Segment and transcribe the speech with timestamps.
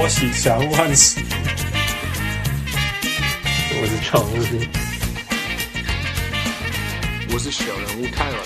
[0.00, 1.20] 我是小人物汉斯，
[3.80, 4.34] 我是常务，
[7.32, 8.38] 我是小人物泰文。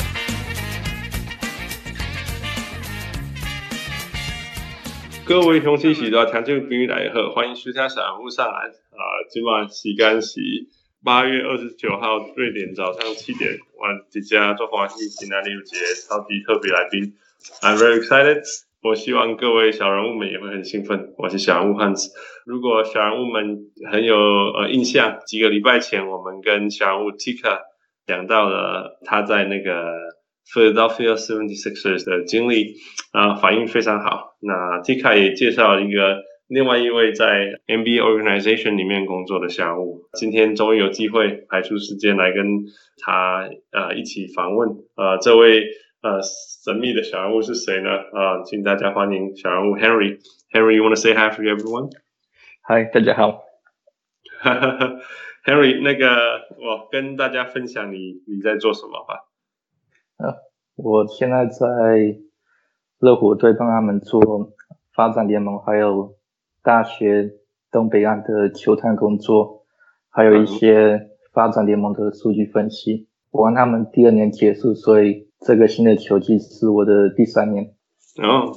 [5.26, 9.04] 各位乡亲喜多听众朋友来好，欢迎收听小人物上篮啊！
[9.30, 10.40] 今晚时间是
[11.04, 17.14] 八月二十九号瑞典早上七点，我即将做欢喜今天有一个超级特别来宾
[17.60, 18.42] ，I'm very excited。
[18.82, 21.14] 我希望各位小人物们也会很兴奋。
[21.16, 22.10] 我是小人物汉斯。
[22.44, 27.60] 如果小人物们很有呃印象，几个礼拜前我们跟小人物 Tika
[28.08, 29.92] 讲到了他在那个
[30.52, 32.74] Philadelphia 76ers 的经历，
[33.12, 34.36] 啊、反应非常好。
[34.40, 36.18] 那 Tika 也介绍了一个
[36.48, 40.00] 另外一位在 NBA organization 里面工作的小人物。
[40.14, 42.44] 今天终于有机会排出时间来跟
[42.98, 45.62] 他呃一起访问呃这位。
[46.02, 47.90] 呃，神秘的小人物是谁呢？
[47.90, 50.18] 啊、呃，请大家欢迎小人物 Henry。
[50.50, 51.92] Henry，you want to say hi for everyone？
[52.60, 53.44] 嗨，大家好。
[55.46, 56.08] Henry，那个
[56.58, 59.28] 我跟大家分享你你在做什么吧。
[60.16, 60.34] 呃，
[60.74, 62.18] 我现在在
[62.98, 64.20] 热火队帮他们做
[64.92, 66.16] 发展联盟，还有
[66.64, 67.30] 大学
[67.70, 69.66] 东北岸的球探工作，
[70.10, 73.06] 还有一些发展联盟的数据分析。
[73.30, 75.30] 我让他们第二年结束，所以。
[75.44, 77.74] 这个新的球季是我的第三年。
[78.16, 78.56] 然后、哦、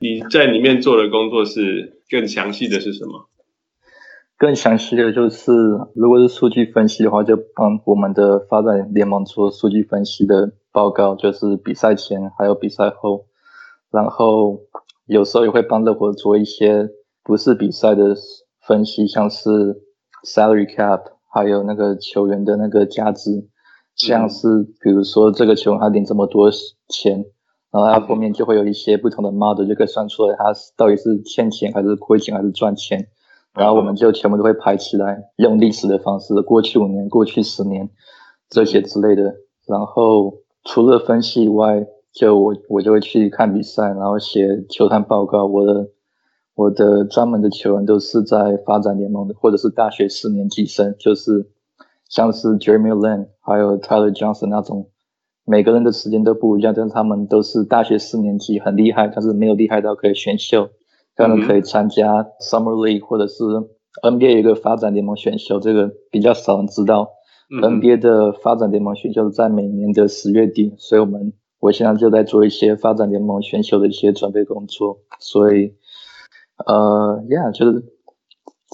[0.00, 3.28] 你在里面做的工作是更详细的是什么？
[4.36, 5.52] 更详细的就是，
[5.94, 13.26] 如果是数据分析的话，就帮我们的发展联盟做数据分析的报告，就是比赛前还有比赛后。
[13.92, 14.60] 然后
[15.06, 16.88] 有时候也会帮热火做一些
[17.22, 18.16] 不是比赛的
[18.66, 19.48] 分析，像是
[20.26, 23.48] salary cap，还有那个球员的那个价值。
[23.96, 26.50] 像是比如说这个球员他领这么多
[26.88, 27.24] 钱，
[27.70, 33.06] 然后他后面就会有一些不同的 model 就可以算出来他到底是欠钱还是亏钱还是赚钱，
[33.54, 37.88] 然后我们就全部都会排起来，用历史的方式，过去五年、过去十年
[38.50, 39.36] 这些之类的。
[39.66, 40.34] 然后
[40.64, 45.46] 除了分析以外，就我我就会去看比赛，然后写球探报告。
[45.46, 45.88] 我的
[46.54, 51.50] 我的专门的球员都是在发展联盟的，或者是大学四年级生，就是。
[52.14, 54.88] 像是 Jeremy Lin 还有 Tyler Johnson 那种，
[55.44, 60.68] 每个人的时间都不一样，但是他们都是大学四年级，很厉害，但是没有厉害到可以选秀，
[61.16, 63.42] 他们可以参加 Summer League 或者是
[64.00, 67.10] NBA 有一个发展联盟选秀，这个比较少人知道。
[67.50, 75.74] NBA 的发展联盟选秀在每年的十月底，所以我们我现在就在做一些发展联盟选秀的一些准备工作，所以
[76.64, 77.82] 呃，Yeah，就是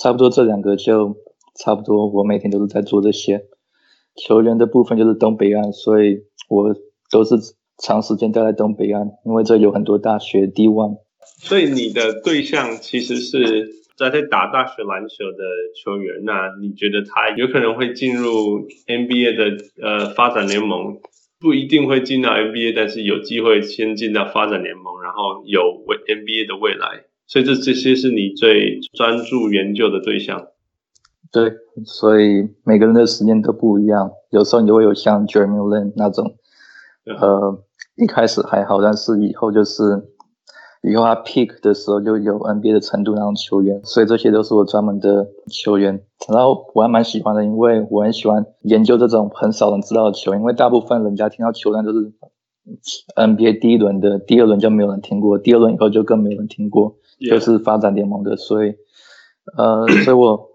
[0.02, 1.16] 差不多这两个就。
[1.62, 3.44] 差不多，我每天都是在做这些。
[4.16, 6.74] 球员的部分就是东北岸，所以我
[7.10, 7.36] 都是
[7.78, 10.98] 长时间待在东北岸，因为这有很多大学 D1。
[11.38, 15.44] 所以你的对象其实是在在打大学篮球的
[15.82, 20.98] 球员，那你觉得他有可能会进入 NBA 的呃发展联盟？
[21.38, 27.04] 不一定会进到 NBA，但是有机会先进到发展联盟，然后有为 NBA 的未来。
[27.26, 30.48] 所以这这些是你最专注研究的对象。
[31.32, 31.52] 对，
[31.84, 34.10] 所以每个人的时间都不一样。
[34.30, 36.34] 有时候你就会有像 Jeremy Lin 那种，
[37.20, 37.62] 呃，
[37.96, 40.08] 一开始还好，但是以后就是
[40.82, 43.80] 以后他 peak 的时候就有 NBA 的程度那种球员。
[43.84, 46.02] 所以这些都是我专门的球员。
[46.32, 50.40] 然后我还蛮喜欢的，因为我很喜欢研究这种很少人知道的球员。
[50.40, 52.12] 因为大部分人家听到球员都是
[53.14, 58.36] NBA 第一轮的，第二轮就没有人听过，第二轮以后就更没有人听过就是发展联盟的。
[58.36, 58.74] 所以，
[59.56, 60.49] 呃，所以我。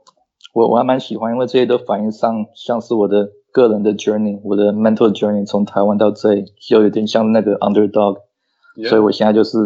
[0.55, 8.87] 我我还蛮喜欢，因为这些都反映上像是我的个人的 journey，我的 mental journey，从台湾到这里，就有点像那个 underdog，Yeah.
[8.87, 9.57] 所以我现在就是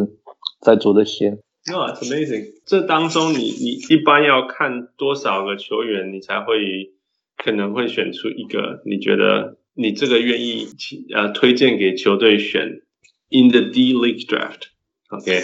[0.59, 1.37] 在做这些。
[1.67, 2.47] No, it's amazing。
[2.65, 6.95] 这当中你你一般要看多少个球员，你才会
[7.37, 10.65] 可能会选出一个你觉得你这个愿意
[11.13, 12.81] 呃推荐给球队选
[13.29, 15.43] in the D League draft，OK？、Okay?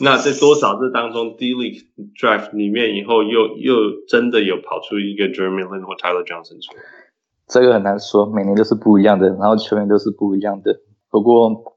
[0.00, 1.84] 那在多少这当中，D League
[2.20, 3.74] Draft 里面以后又又
[4.08, 6.82] 真的有跑出一个 Jeremy Lin 或 Tyler Johnson 出来？
[7.46, 10.80] 这个很难说，每年都是不一样的，然后球员都是不一样的。
[11.10, 11.76] 不过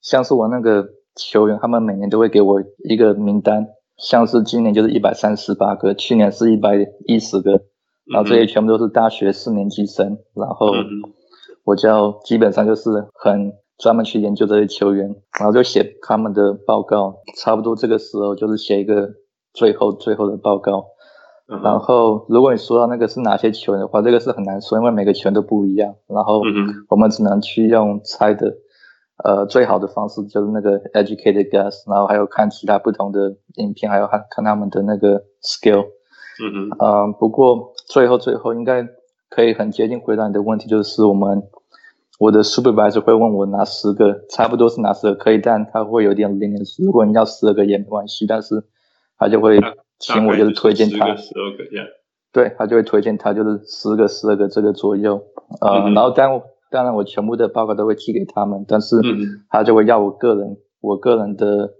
[0.00, 3.66] 像是我那个球员，他们每年都会给我一个名单，
[3.98, 6.76] 像是今年就是一百三十八个，去年是一百
[7.06, 7.62] 一十个，
[8.06, 10.72] 然后这些全部都是大学四年级生，然后
[11.64, 13.52] 我就基本上就是很。
[13.78, 17.16] 专门去研究这些球员，然后就写他们的报告。
[17.36, 19.08] 差不多这个时候就是写一个
[19.52, 20.86] 最后最后的报告。
[21.46, 21.62] Uh.
[21.62, 25.94] 然后如果你说到那个是哪些球员的话，这个是很难说，因为每个球员都不一样。
[26.06, 26.40] 然后
[26.88, 28.54] 我们只能去用猜的。
[29.22, 35.84] 呃，最好的方式就是那个 educated guess，然后还有看其他不同的影片，还有看看他们的那个 skill。
[36.42, 36.76] 嗯哼。
[36.80, 38.84] 呃，不过最后最后应该
[39.30, 41.44] 可以很接近回答你的问题，就是我们
[42.20, 48.64] 我的 supervisor 会问我拿十个，差不多是拿十个可以，但他会有点 limit，如果你要十二个也没关系，但是
[49.18, 49.60] 他就会
[49.98, 51.64] 请我就是推荐他十二个。
[52.32, 55.22] 对，他就会推荐他就是十个十二个这个左右。
[55.60, 56.40] 呃，嗯哼然后当
[56.70, 58.96] 当然，我全部的报告都会寄给他们，但是
[59.48, 61.74] 他就会要我个人、嗯、我个人的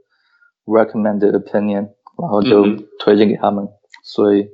[0.65, 1.89] recommended opinion，
[2.19, 2.65] 然后就
[3.01, 3.65] 推荐给他们。
[3.65, 3.69] 嗯、
[4.05, 4.49] 所以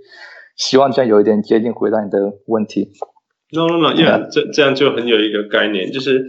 [0.56, 2.93] 希望这样有一点接近回答你的问题。
[3.52, 6.29] No no no，yeah，这这样就很有一个概念，就是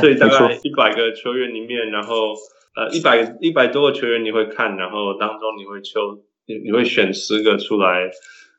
[0.00, 2.34] 所以大概一百个球员里面，然后
[2.76, 8.10] 呃一百一百多个球员你会看，然后当中你会抽你你会选十个出来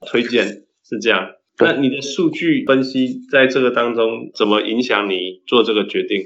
[0.08, 1.30] 推荐，是这样。
[1.62, 6.24] 那你的数据分析在这个当中怎么影响你做这个决定？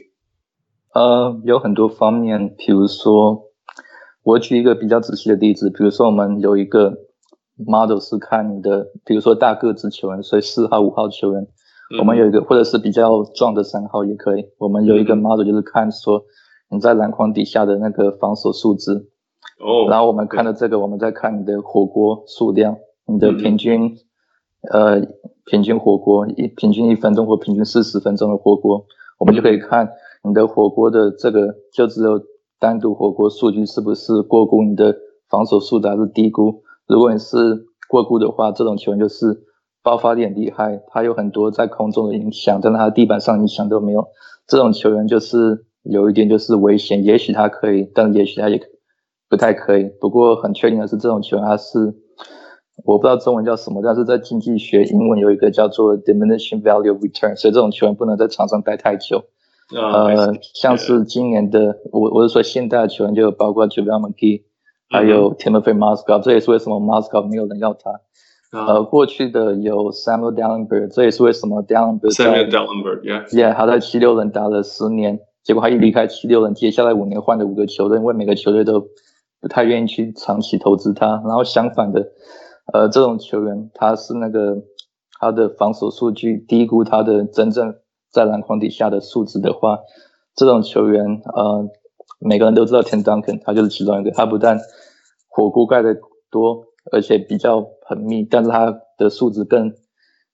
[0.93, 3.51] 呃，有很多方面，比如说，
[4.21, 6.93] 我举一个比较仔细的例子，比如说我们有一个
[7.57, 11.47] model 是看你的，比如说大个子球员，所以四号、五号球员，嗯、
[11.99, 16.23] 我们有一个或者是比较壮的三号也可以，我们有一个 model 就是看说
[16.69, 19.09] 你在篮筐底下的那个防守数值。
[19.59, 19.89] 哦。
[19.89, 23.85] 然后我们看了这个，我们再看你的火锅数量，你的平均。
[23.85, 23.97] 嗯
[24.71, 25.01] 呃，
[25.43, 28.85] 平均火锅一平均一分钟或平均四十分钟的火锅，
[29.19, 29.89] 我们就可以看
[30.23, 32.17] 你的火锅的这个，就只有
[32.59, 34.95] 单独火锅数据是不是过估你的
[35.27, 36.63] 防守数值还是低估。
[36.87, 39.43] 如果你是过估的话，这种球员就是
[39.83, 44.07] 爆发力很厉害，他有很多在空中的影响，但是他地板上影响都没有。
[44.47, 48.59] 这种球员就是有一点就是危险，也许他可以，但也许他也
[49.29, 49.83] 不太可以。
[49.99, 51.99] 不过很确定的是，这种球员他是。
[52.85, 59.25] 我不知道中文叫什么，但是在经济学英文有一个叫做 diminishing value of return，所以这种球员不能在场上待太久。
[59.69, 64.41] Uh, 呃，像是今年的我，我是说现代的球员就有包括 McGee，
[64.89, 68.01] 还有 Timofey Mozgov，这也是为什么 Mozgov 没有人要他。
[68.53, 78.79] Uh, 呃，过去的有 Samuel Dallenberg，这也是为什么 Dalembert Samuel Dalembert，yeah，yeah，yeah, 他在七六人打了十年，结果他一离开七六人，接下来五年换了五个球队，因为每个球队都
[79.41, 82.11] 不太愿意去长期投资他，然后相反的。
[82.71, 84.55] 呃，这种球员他是那个
[85.19, 87.75] 他的防守数据低估他的真正
[88.11, 89.79] 在篮筐底下的数值的话，
[90.35, 91.67] 这种球员呃，
[92.19, 94.11] 每个人都知道 Tim Duncan，他就是其中一个。
[94.11, 94.59] 他不但
[95.27, 95.97] 火锅盖的
[96.29, 99.73] 多，而且比较很密，但是他的数值更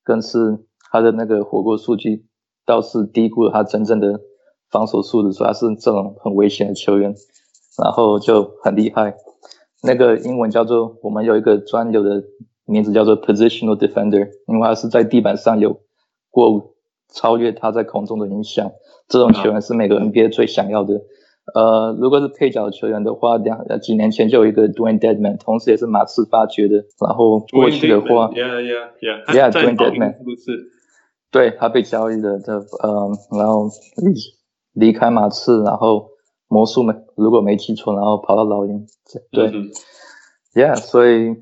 [0.03, 2.25] 更是他的那个火锅数据
[2.65, 4.19] 倒是低估了他真正的
[4.69, 7.13] 防守数值，所以他是这种很危险的球员，
[7.81, 9.15] 然后就很厉害。
[9.83, 12.23] 那个英文叫做，我们有一个专有的
[12.65, 15.81] 名字叫做 positional defender，因为他是在地板上有
[16.29, 16.75] 过
[17.13, 18.71] 超越他在空中的影响。
[19.07, 21.01] 这种球员是每个 NBA 最想要的。
[21.53, 26.85] 呃，如果是配角球员的话，两几年前就有一个 Dewayne Dedmon，同时也是马刺发掘的。
[26.99, 30.15] 然后过去的话，Yeah Yeah Yeah，Yeah，Dewayne Dedmon，
[31.31, 34.13] 对，他被交易的，这呃，然后离
[34.73, 36.09] 离开马刺，然后。
[36.51, 38.87] 魔术没，如果没记错，然后跑到老鹰，
[39.29, 39.51] 对、
[40.55, 41.35] ，Yeah，所以，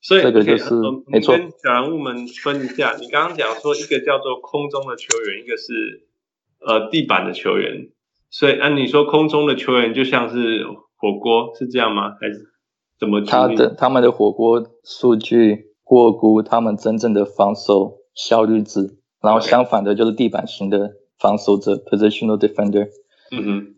[0.00, 0.74] 所以这个就是、
[1.08, 1.36] 没错。
[1.36, 6.06] 跟小人物们分一下，你刚刚讲说一个叫做空中的球员，一个是
[6.60, 7.88] 呃地板的球员，
[8.30, 10.64] 所以按、啊、你说空中的球员就像是
[10.96, 12.10] 火锅，是这样吗？
[12.20, 12.50] 还是
[12.98, 13.20] 怎么？
[13.22, 22.88] 他的他们的火锅数据过估他们真正的防守效率值，然后相反的就是地板型的防守者 （positional defender）。
[23.30, 23.74] 嗯哼。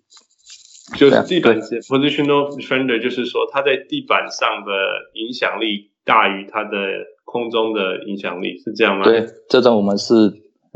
[0.97, 4.73] 就是地板是 positional defender，就是说他在地板上的
[5.15, 6.77] 影响力大于他的
[7.25, 9.05] 空中的影响力，是这样吗？
[9.05, 10.33] 对，这种我们是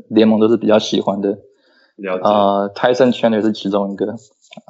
[0.09, 1.37] 联盟都是比较喜欢的。
[1.97, 2.23] 了解。
[2.25, 4.07] 呃，Tyson Chandler 是其中一个，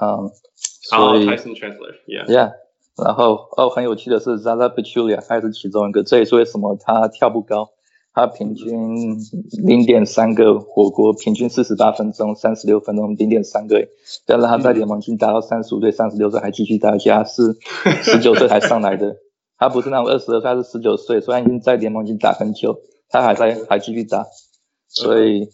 [0.01, 2.53] 嗯，所以 Tyson Chandler，yeah，yeah。
[2.97, 7.71] 然后哦，很有趣的是 Zaza Pachulia 他也是其中一个，这也是为什么他跳不高。
[8.17, 9.19] 他平均
[9.65, 13.89] 零点三个火锅，平均四十八分钟，三十六分钟，零点三个。
[14.25, 17.57] 但是他在联盟已经达到三十五岁、三十六岁还继续打，而且他是
[18.05, 19.17] 十九岁才上来的。
[19.59, 22.79] 他不是那种二十二岁，他是十九岁，虽然已经在联盟已经打很久，
[23.09, 24.25] 他还在还继续打。
[24.87, 25.49] 所以，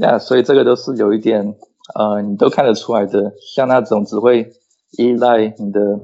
[0.00, 1.54] 呀，所以这个都是有一点，
[1.94, 3.34] 呃，你都看得出来的。
[3.40, 4.52] 像那种只会
[4.98, 6.00] 依赖你的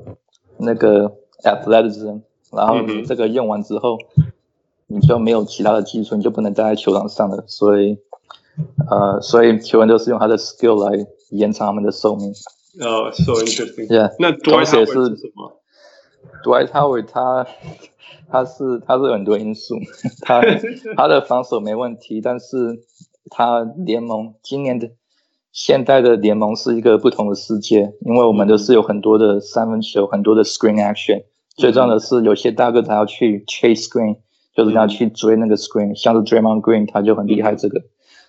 [0.59, 1.13] 那个
[1.45, 2.21] athleticism，
[2.51, 3.99] 然后你这个用完之后。
[4.89, 7.43] 你就没有其他的技术，你就不能待在球场上了。
[7.47, 7.97] 所以，
[8.91, 12.31] 呃，所以球员都是用他的 skill 来延长他们的寿命。
[12.79, 13.87] 哦、oh,，so interesting。
[13.87, 15.63] Yeah，那 Dwight Howard 是什么
[16.45, 17.47] ？Dwight Howard 他
[18.31, 19.77] 他是他是有很多因素，
[20.21, 20.43] 他
[20.95, 22.83] 他的防守没问题，但是
[23.31, 24.91] 他联盟今年的
[25.53, 31.25] 现代的联盟是一个不同的世界，因为我们都是有很多的三分球，很多的 screen action，嗯。
[31.57, 34.17] 最重要的是，有些大哥他要去 chase screen，
[34.55, 35.97] 就是要去追那个 screen，嗯。
[35.97, 37.83] 像是 Draymond Green 他就很厉害这个。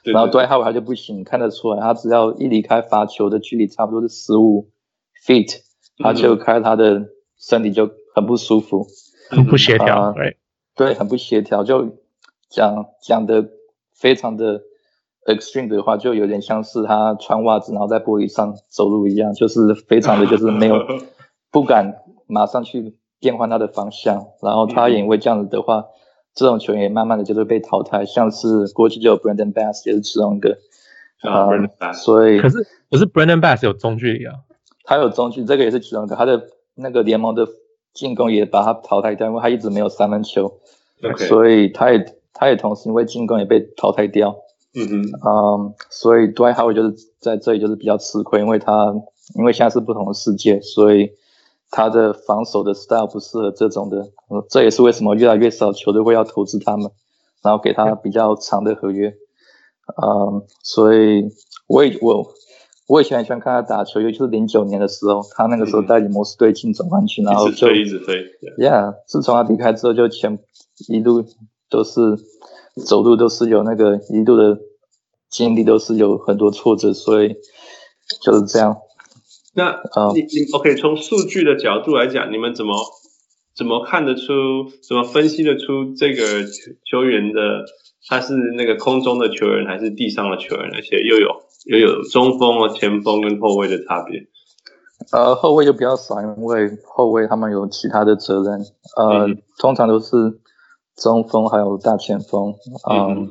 [0.03, 4.69] 然后 Dwight Howard 他就不行，看得出来，他只要一离开罚球的距离差不多是十五
[5.25, 5.61] feet，
[5.99, 7.05] 他就开他的
[7.37, 8.85] 身体就很不舒服，
[9.29, 10.37] 很不协调，呃，对，
[10.75, 11.97] 对，很不协调，就
[12.49, 13.49] 讲讲的
[13.93, 14.61] 非常的。
[15.25, 20.75] Extreme 的话，就有点像是他穿袜子，然后在玻璃上走路一样，就是非常的就是没有
[21.51, 25.85] 不敢马上去变换他的方向，然后他也因为这样子的话，
[26.33, 30.57] 这种球员也慢慢的就会被淘汰，像是过去就有 Brandon Bass 也是其中一个
[31.21, 31.47] 啊、
[31.79, 34.35] 呃，所以可是可是 Brandon Bass 有中距离啊，
[34.83, 37.47] 他有中距，这个也是其中一个，他的那个联盟的
[37.93, 40.59] 进攻也把他淘汰掉，因为他一直没有三分球.
[41.17, 44.35] 所以他也他也同时因为进攻也被淘汰掉。
[44.75, 48.91] 嗯哼，嗯，所以 Dwight Howard 就是在这里就是比较吃亏，因为他
[49.35, 51.11] 因为现在是不同的世界，所以
[51.69, 53.97] 他的防守的 style 不适合这种的，
[54.31, 56.89] 嗯，这也是为什么越来越少球队会要投资他们，
[57.43, 59.09] 然后给他比较长的合约，
[60.01, 61.29] 嗯，所以
[61.67, 62.25] 我也我
[62.87, 70.39] 我以前很喜欢看他打球，尤其是零九年的时候，他那个时候带领魔术队进总冠军，然后就一直飞，一直飞，Yeah，自从他离开之后，就前
[70.87, 71.23] 一路
[71.69, 72.17] 都是。
[72.75, 74.57] 走路都是有那个一路的
[75.29, 77.35] 经历，都是有很多挫折，所以
[78.21, 78.77] 就是这样。
[79.53, 79.79] 那
[80.15, 80.73] 你你 OK？
[80.75, 82.73] 从数据的角度来讲，你们怎么
[83.55, 84.23] 怎么看得出？
[84.87, 86.23] 怎么分析得出这个
[86.89, 87.65] 球员的
[88.09, 90.71] 他是那个空中的球员还是地上的球员？
[90.73, 91.29] 而且又有
[91.65, 94.25] 又有中锋啊、前锋跟后卫的差别？
[95.11, 98.59] 呃，后卫就比较少，因为后卫他们有其他的责任。
[98.97, 100.39] 呃，嗯、通常都是。
[100.95, 102.53] 中锋还有大前锋，
[102.89, 103.29] 嗯，嗯，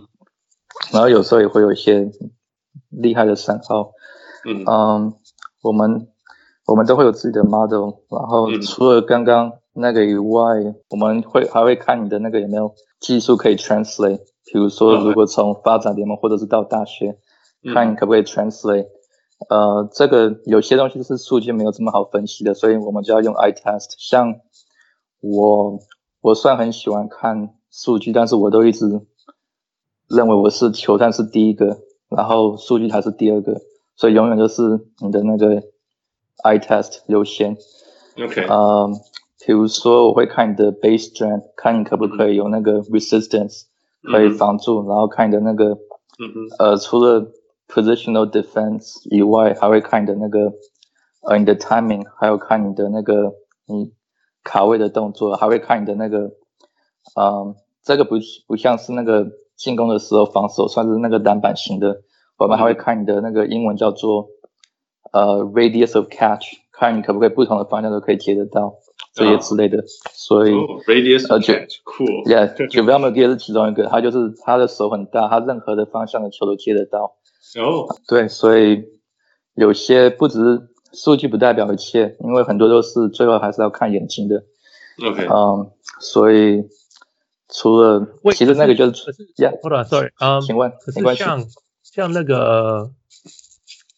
[0.92, 2.10] 然后有时候也会有一些
[2.90, 3.92] 厉害的三号，
[4.44, 5.14] 嗯，嗯，
[5.62, 6.08] 我们
[6.66, 14.18] 我们都会有自己的 model，然后除了刚刚那个以外，嗯、我们会还会看你的那个有没有技术可以 translate，
[14.52, 17.16] 比如说如果从发展联盟或者是到大学，
[17.62, 18.88] 嗯、看你可不可以 translate，
[19.48, 24.34] 呃，这个有些东西是数据没有这么好分析的，所以我们就要用 eye test，像
[25.20, 25.78] 我。
[26.22, 29.00] 我算很喜欢看数据，但是我都一直
[30.08, 33.60] 认为我是球探是第一个，然后数据才是第二个，
[33.96, 35.56] 所以永远都是你的那个
[36.44, 37.56] eye test 优先。
[38.16, 38.88] OK，呃，
[39.44, 43.64] 比如说我会看你的 base strength，看你可不可以有那个 resistance
[44.02, 47.32] 可以防住，嗯、然后看你的那个，嗯呃，除了
[47.66, 50.52] positional defense 以外，还会看你的那个，
[51.22, 53.34] 呃，你的 timing，还有看你的那个
[53.66, 53.92] 你。
[54.44, 56.32] 卡位的动作，还会看你的那个，
[57.20, 62.02] 嗯，这个不不像是那个进攻的时候防守，算是那个篮板型的。
[62.38, 64.26] 我们还会看你的那个英文叫做
[65.12, 68.74] 呃 radius of catch，看你可不可以不同的方向都可以接得到
[69.14, 69.84] 这些之类的。
[70.12, 77.14] 所以、oh, radius of catch，cool，yeah，九秒没有是其中一个，他就是他的手很大，他任何的方向的球都接得到。
[77.60, 78.82] 哦、oh.，对，所以
[79.54, 80.71] 有些不只是。
[80.92, 84.44] 数据不代表一切，因为很多都是最后还是要看眼睛的。
[85.02, 85.70] OK，嗯，
[86.00, 86.62] 所以
[87.48, 91.42] 除了其实那个就是，Yeah，Hold on，Sorry，嗯，请问，可是像
[91.82, 92.90] 像那个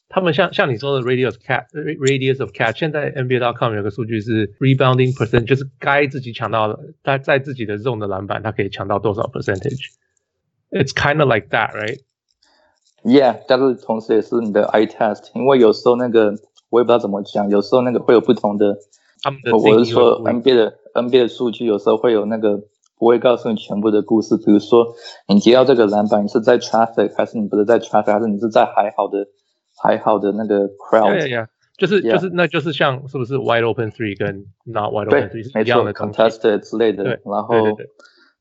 [0.08, 11.28] 他们像像你说的 radius of catch，radius of catch，现在 NBA.com 有个数据是 rebounding percent，就是该自己抢到的，他在自己的 zone 的篮板，他可以抢到多少 percentage？It's kind of
[11.28, 16.36] like that，right？Yeah，但是同时也是你的 eye test，因为有时候那个。
[16.74, 18.76] 我也不知道怎么讲，有时候那个会有不同的。
[19.22, 22.58] 他们的我是说 NBA 的 NBA 的数据，有时候会有那个
[22.98, 24.36] 不会告诉你全部的故事。
[24.36, 24.86] 比如说，
[25.28, 29.26] 你接到这个篮板，你是在 traffic 还是你不是在 traffic，还是你是在还好的
[29.82, 31.18] 还好的那个 crowd？
[31.18, 37.04] 对呀，就是就是那就是像是不是 wide open three 跟 not wide open three 没错的 contested 之类的。
[37.24, 37.54] 然后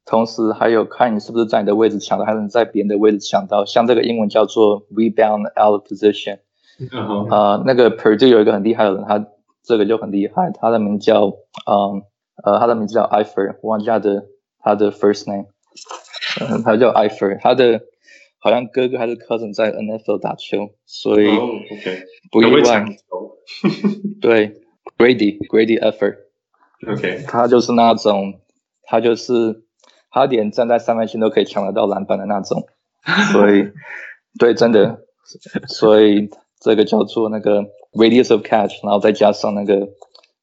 [0.06, 3.63] 同时还有看你是不是在你的位置抢到，还是你在别人的位置抢到。
[3.63, 6.40] 像这个英文叫做 rebound out of position。
[6.80, 7.30] Uh-huh.
[7.30, 9.27] 呃，那个 Purdue 有一个很厉害的人，他
[9.63, 11.27] 这个就很厉害，他的名叫，
[11.70, 12.01] 嗯，
[12.44, 14.25] 呃，他的名字叫 Eifert，忘记他的
[14.60, 15.46] 他的 first name，
[16.42, 17.82] 嗯，他叫 Eifert，他的
[18.39, 21.27] 好像哥哥还是 cousin 在 NFL 打球，所以
[22.32, 22.86] 不意外。
[23.10, 23.34] Oh,
[23.70, 24.20] okay.
[24.20, 24.62] 对
[24.98, 28.42] ，Grady Grady Eifert，OK，他就是那种，
[28.84, 29.63] 他就是
[30.10, 32.65] 他连站在三分线都可以抢得到篮板的那种，
[33.32, 33.70] 所以，
[34.39, 35.01] 对，真的，
[35.68, 36.30] 所以。
[36.63, 39.89] 这个叫做那个 radius of catch，然后再加上那个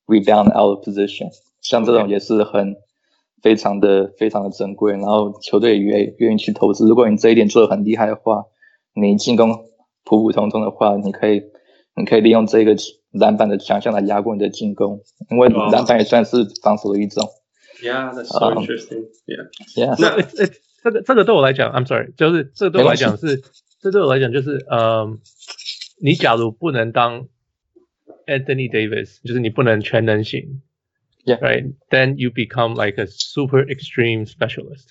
[0.07, 1.31] rebound out of position，
[1.63, 2.77] 像这种也是很
[3.43, 6.87] 非常的非常的珍贵，然后球队也愿愿意去投资。
[6.87, 8.45] 如果你这一点做的很厉害的话，
[8.95, 9.65] 你进攻
[10.05, 11.43] 普普通通的话，你可以
[11.97, 12.77] 你可以利用这个
[13.13, 15.01] 篮板的强项来压过你的进攻，
[15.31, 17.27] 因为篮板也算是防守的一种。
[17.83, 19.07] Yeah, that's so interesting.
[19.27, 19.97] Yeah, yeah.
[19.99, 23.43] 那这个这个对我来讲，I'm sorry，就是这个对我来讲是，
[23.81, 25.19] 这对我来讲就是，嗯，
[26.03, 27.29] 你假如不能当
[28.27, 30.63] Anthony Davis，就是你不能全能型。
[31.25, 31.39] Yeah.
[31.39, 31.75] Right.
[31.91, 34.87] Then you become like a super extreme specialist.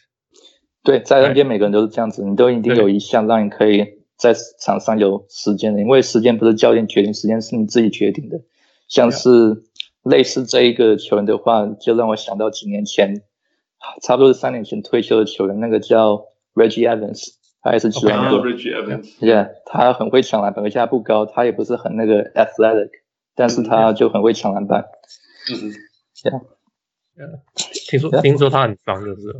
[0.84, 3.84] 对，在 NBA 每个人都是这样子，你都一定有一项让你可以
[4.16, 8.40] 在场上有时间的，因为时间不是教练决定，时间是你自己决定的。
[8.88, 9.30] 像是
[10.04, 13.24] 类似这一个球员的话，就让我想到几年前，
[14.04, 18.18] 差不多是三年前退休的球员，那个叫 Reggie Evans，他也是球员。
[18.18, 19.18] Oh, Reggie Evans。
[19.20, 22.90] Yeah，他很会抢篮板，而且他不高，他也不是很那个 athletic，
[23.36, 24.86] 但是他就很会抢篮板。
[25.52, 25.74] 嗯嗯。
[26.24, 26.42] Yeah.
[27.18, 27.40] Yeah.
[27.90, 29.36] 听说听说他很脏，就是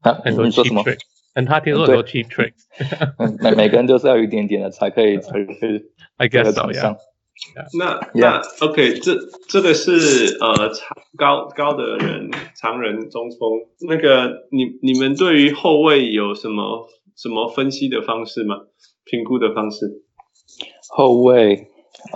[0.00, 0.98] 啊，很多 cheap tricks，
[1.34, 5.84] 嗯，他听说很多 cheap tricks，每每个人都是要有一点点的才可以 才可以
[6.16, 6.96] ，I guess yeah.
[7.78, 9.16] 那那 OK，这
[9.48, 18.62] 这个是呃长高高的人，常人中锋，那个你你们对于后卫有什么什么分析的方式吗？
[19.04, 20.02] 评估的方式？
[20.90, 21.68] 后卫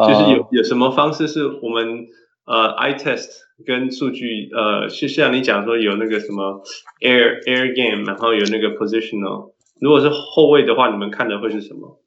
[0.07, 2.07] 就是有有什么方式是我们？
[2.45, 3.29] 呃，eye test
[3.65, 6.61] 跟数据，呃，就像你讲说有那个什么
[7.01, 9.53] air air game，然后有那个 positional。
[9.81, 12.01] 如果是后卫的话，你们看的会是什么？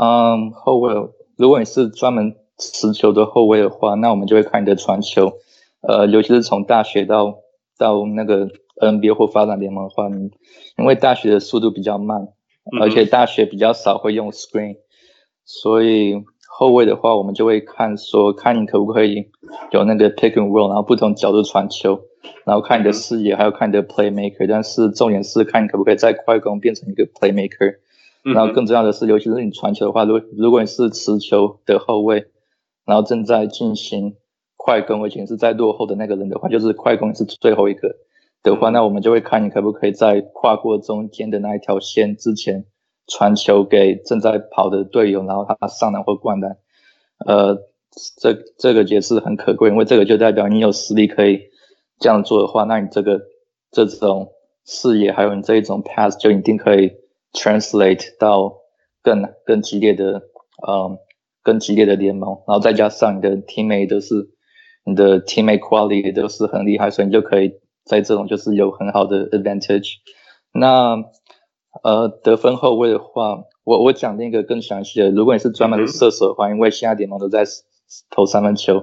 [0.00, 0.94] 嗯，后卫，
[1.36, 5.32] 如果你是专门持球的后卫的话，那我们就会看你的传球。
[5.82, 7.38] 呃，尤其是从大学到
[7.78, 8.48] 到那个
[8.80, 10.30] NBA 或发展联盟的话，你
[10.78, 12.28] 因为大学的速度比较慢，
[12.80, 14.76] 而且大学比较少会用 screen，
[15.44, 16.24] 所以。
[16.58, 19.28] 后卫的话，我们就会看说，看你可不可以
[19.72, 22.00] 有那个 pick and roll，然后不同角度传球，
[22.46, 24.46] 然后看你的视野，还有看你的 playmaker。
[24.48, 27.74] 但是重点是看你可不可以在快攻变成一个 playmaker。
[28.34, 32.26] 然后更重要的是，尤其是你传球的话，如如果你是持球的后卫，
[32.84, 34.16] 然后正在进行
[34.56, 37.96] 快攻，而且是在落后的那个人的话，就是快攻是最后一个
[38.42, 42.66] 的话，那我们就会看你可不可以在跨过中间的那一条线之前。
[43.08, 46.56] 传球给正在跑的队友，然后他上篮或灌篮，
[47.24, 47.56] 呃，
[48.18, 51.42] 这这个也是很可贵，因为这个就代表你有实力可以
[52.00, 53.20] 这样做的话，那你这个
[53.70, 54.32] 这种
[54.64, 56.94] 视野还有你这一种 pass 就一定可以
[57.32, 58.54] translate 到
[59.02, 60.22] 更更激烈的，
[60.66, 60.98] 嗯，
[61.42, 64.30] 更激烈的联盟，然后再加上你的 teammate 都是
[64.84, 69.94] 你的 teammate quality 也都是很厉害，所以你就可以在这种就是有很好的 advantage。
[70.52, 70.96] 那
[71.82, 75.10] 呃，得分后卫的话，我我讲那个更详细的。
[75.10, 77.44] 如果你是专门的射手的话，因为现在联盟都在
[78.10, 78.82] 投三分球。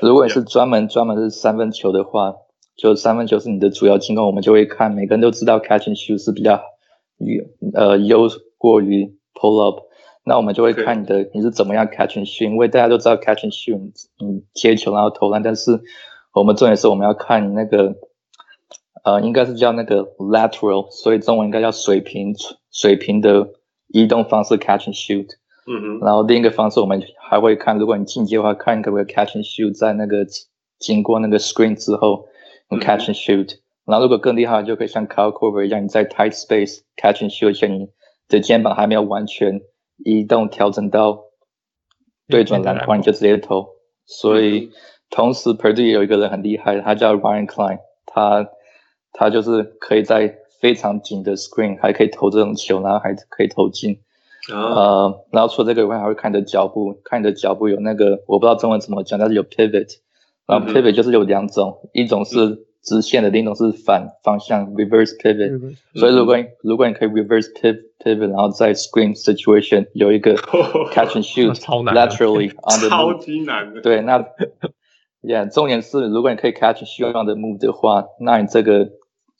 [0.00, 2.36] 如果你是专门专门是三分球的话，
[2.76, 4.92] 就三分球是你的主要进攻，我们就会看。
[4.92, 6.62] 每个人都知道 catching shoot 是比较
[7.74, 9.80] 呃优过于 pull up，
[10.24, 13.78] 那我们就会看你的你是怎么样 catch and shoot，因为大家都知道 catch and shoot，
[14.18, 15.80] 你接球然后投篮，但是
[16.32, 17.96] 我们重点是我们要看你那个。
[19.04, 22.34] 呃，应该是叫那个 lateral，所以中文应该叫水平
[22.70, 23.48] 水平的
[23.86, 25.28] 移动方式 catch and shoot。
[25.66, 26.00] 嗯哼。
[26.00, 30.26] 然后另一个方式，我们还会看，如果你进阶的话，看可不可以 catch and shoot 在那个
[30.78, 32.26] 经过那个 screen 之后，
[32.68, 33.54] 你 catch and shoot。
[33.54, 37.88] 嗯、然后如果更厉害，就可以像 Kyle Korver 一样，你在 tight space catch and shoot，而且你
[38.28, 39.62] 的肩膀还没有完全
[40.04, 41.24] 移动调整到
[42.28, 43.68] 对准篮筐，你就直接投。
[44.06, 44.70] 所以
[45.10, 48.48] 同时，Purdue 也有一个人很厉害，他叫 Ryan Cline，他。
[49.10, 53.98] 他就是可以在非常紧的 screen 还可以投这种球，然后还可以投进。
[54.48, 59.88] Uh, 呃，然后除了这个以外，还会看你的脚步，看你的脚步有那个我不知道中文怎么讲，但是有 pivot。
[60.46, 65.50] 然后 pivot 就是有两种，嗯、一种是直线的，另一种是反方向 reverse pivot。
[65.52, 70.34] 嗯、所以如果你如果你可以 reverse pivot pivot，然后在 screen situation 有一个
[70.92, 71.54] catch and shoot
[71.92, 73.80] laterally on the 超级难的。
[73.80, 74.24] 对，那
[75.22, 78.90] yeah，重点是如果你可以 catch and shoot on the move 的话，那你这个。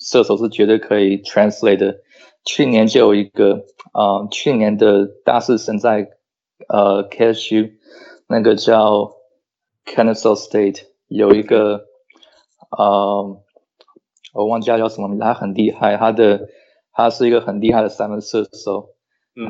[0.01, 1.97] 射手是绝对可以 translate 的。
[2.45, 6.09] 去年就有一个，呃，去年的大四生在
[6.69, 7.73] 呃 KSU
[8.29, 9.17] 那个叫
[9.85, 11.87] Kennesaw State 有一个，
[12.71, 13.41] 呃，
[14.35, 16.49] 我忘记他叫什么名字，他很厉害，他的
[16.93, 18.91] 他是一个很厉害的三分射手，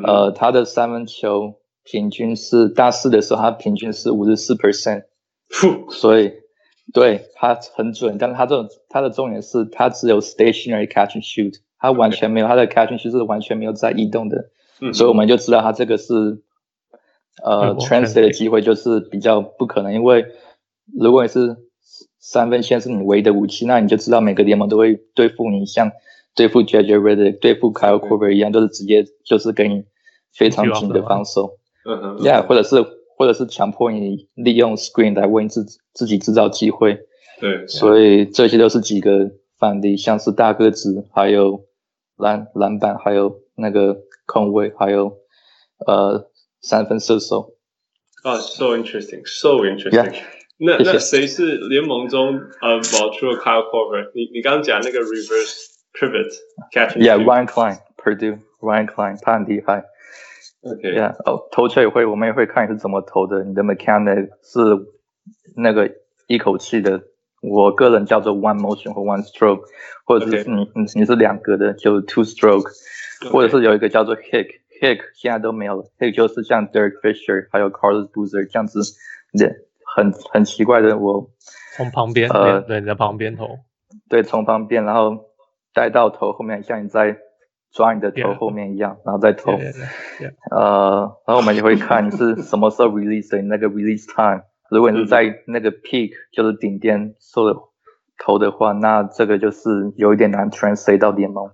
[0.05, 5.05] 呃，他的三分球平均是大四的时候，他平均是五十四 percent，
[5.91, 6.33] 所以。
[6.91, 14.49] 对，他很准，但是他这种他的重点是他只有 stationary catch and shoot，他完全没有他的 catch and shoot 是完全没有在移动的，
[14.81, 16.41] 嗯、所以我们就知道他这个是
[17.43, 20.25] 呃 translate 的机会就是比较不可能，因为
[20.99, 21.57] 如果你是
[22.19, 25.91] 三分线是你唯一的武器，那你就知道每个联盟都会对付你，像
[26.35, 29.85] 对付 JJ Redick 对付 Kyle Korver 一样，都是直接就是给你
[30.33, 31.57] 非常紧的防守。
[31.85, 32.85] 嗯哼，Yeah，或者是
[33.17, 36.99] 或者是强迫你利用 screen 来为自自己制造机会。
[37.39, 41.65] 对，所以这些都是几个范例，像是大个子，还有
[42.17, 45.17] 篮篮板，还有那个空位，还有
[45.87, 46.29] 呃
[46.61, 47.53] 三分射手。
[48.23, 49.91] 啊、oh,，so interesting，so interesting。
[49.91, 50.38] Yeah.
[50.59, 56.31] 那那谁是联盟中呃，除了 Kyle Korver，你你刚刚讲那个 reverse pivot
[56.71, 57.01] catching。
[57.01, 59.85] Yeah，Ryan Klein，Purdue，Ryan Klein，他很厉害。
[60.61, 64.59] OK，Yeah，哦，投球也会，我们也会看你是怎么投的，你的 mechanic 是
[65.55, 65.89] 那个
[66.27, 67.01] 一口气的。
[67.41, 69.61] 我个人叫做 one motion 或 one stroke，
[70.03, 73.29] 或者是你你.你是两格的就 two stroke，okay.
[73.31, 78.81] 或者是有一个叫做 hick，hick 现在都没有了，hick 就是像 Derek Fisher 还有 Carlos Boozer 这样子
[79.31, 79.55] 的
[79.95, 81.29] 很很奇怪的我
[81.75, 83.47] 从旁边呃对你在旁边投，
[84.09, 85.17] 对从旁边然后
[85.73, 87.17] 带到头后面像你在
[87.71, 89.05] 抓你的头后面一样，yeah.
[89.05, 90.33] 然后再投，yeah, yeah, yeah.
[90.55, 94.43] 呃然后我们就会看你是 什么时候 release 的你那个 release time。
[94.71, 97.59] 如果你是在那个 peak，就是顶点收的
[98.19, 101.47] 头的话，那这个就是有一点难 translate 到联盟。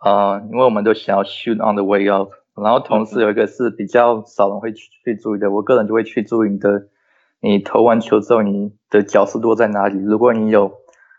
[0.00, 6.88] 啊、呃，因为我们都想要 shoot on the way up，然后同时有一个是比较少人会去去注意的，我个人就会去注意你的，
[7.44, 9.98] 你投完球之后你的角是落在哪里。
[10.02, 10.72] 如果你有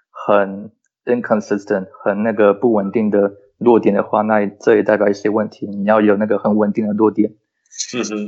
[0.09, 0.71] 很
[1.05, 5.67] inconsistent，很那个不稳定的落点的话，那这也代表一些问题。
[5.67, 7.29] 你要有那个很稳定的落点。
[7.93, 8.27] 嗯哼。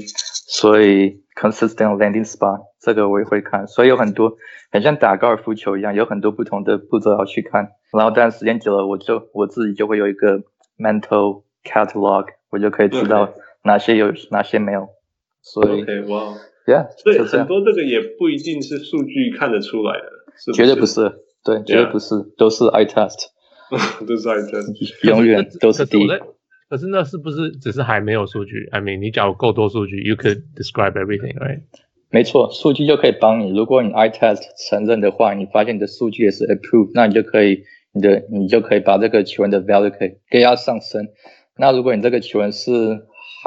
[0.49, 4.37] 所以 consistent landing spot 这个我也会看，所以有很多
[4.71, 7.71] 很像打高尔夫球一样，有很多不同的步骤要去看。
[7.91, 10.43] 然后，但时间久了，我就我自己就会有一个
[10.77, 13.33] mental catalog，我就可以知道
[13.63, 14.87] 哪些有.哪些没有。
[15.41, 15.81] 所以
[16.11, 16.35] 哇
[16.67, 20.05] ，Yeah，所以很多这个也不一定是数据看得出来的，
[20.37, 20.61] 是不是？
[20.61, 21.11] 绝对不是，
[21.43, 23.29] 对.绝对不是，都是 eye test，
[24.05, 24.69] 都是 eye test，
[25.09, 26.07] 永远都是第一。
[26.69, 31.61] 可是那是不是只是还没有数据？I mean，你假如够多数据，you could describe everything，right？
[32.09, 33.55] 没错，数据就可以帮你。
[33.57, 41.07] 如果你 eye test 承认的话，你发现你的数据也是 approved，那你就可以，你的你就可以把这个球员的 value 可以给它上升。
[41.57, 42.69] 那如果你这个球员是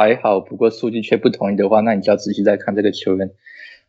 [0.00, 3.30] 还好，不过数据却不同意的话，那你就要仔细再看这个球员。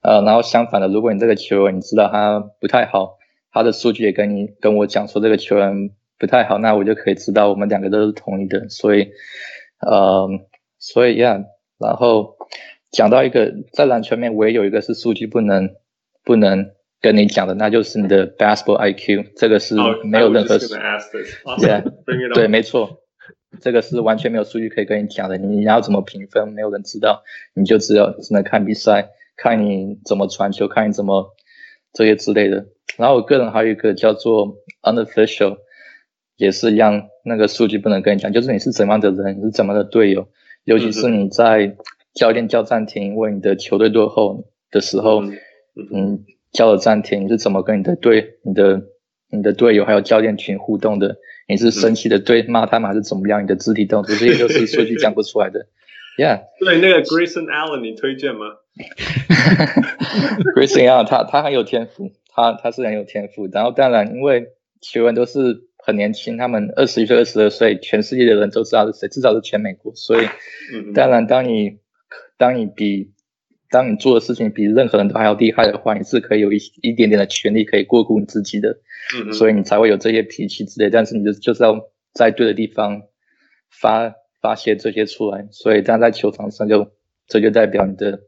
[0.02, 3.18] 呃，然后相反的，如果你这个球员你知道他不太好，
[3.52, 5.92] 他的数据也跟你跟我讲说这个球员。
[6.22, 9.10] 不太好，那我就可以知道我们两个都是同意的，所以，
[9.80, 10.30] 呃，
[10.78, 11.46] 所以呀，
[11.80, 12.38] 然后
[12.92, 15.72] 讲到一个在篮球面，我也有一个是数据不能
[16.24, 21.84] 不能跟你讲的，那就是你的 basketball IQ，这个是没有任何数，yeah,
[22.36, 23.01] 对，没错，
[23.62, 31.34] 这个是完全没有数据可以跟你讲的，你要怎么评分，没有人知道，你就只有只能看比赛，看你怎么传球，看你怎么
[31.94, 32.66] 这些之类的。
[32.98, 35.58] 然后我个人还有一个叫做 unofficial。
[36.38, 40.28] 也是一样，那个数据不能跟你讲，就是你是怎么样的人，你是怎么的队友，
[40.64, 41.76] 尤其是你在
[42.16, 45.22] 教练叫暂停，为你的球队落后的时候，
[45.94, 48.82] 嗯，叫了暂停，你是怎么跟你的队、你的、
[49.30, 51.18] 你的队友还有教练群互动的？
[51.52, 53.44] 你是生气的对骂他们，还是怎么样？
[53.44, 55.68] 你的肢体动作这些都是数据讲不出来的。
[56.18, 58.56] Yeah，对，那个 Grayson Allen 你推荐吗？
[60.56, 64.48] Grayson Allen 他他很有天赋，他他是很有天赋，然后当然因为
[64.82, 65.68] 球员都是。
[65.84, 69.92] 很年轻，他们二十一岁、二十二岁，全世界的人都知道是谁，至少是全美国。
[69.96, 70.28] 所以，
[70.94, 71.80] 当然，当你
[72.38, 73.10] 当你比
[73.72, 78.78] 当你做的事情比任何人都还要厉害的话，你是可以有一一点点的权利可以过顾你自己的。
[79.16, 80.90] 嗯，所以你才会有这些脾气之类。
[80.90, 81.80] 但是你就就是要
[82.14, 83.02] 在对的地方
[83.70, 85.48] 发发泄这些出来。
[85.52, 86.92] 所以，当在球场上就
[87.28, 88.20] 这就代表你的